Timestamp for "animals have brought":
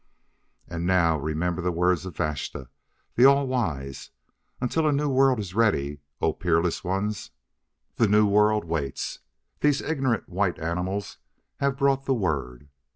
10.57-12.05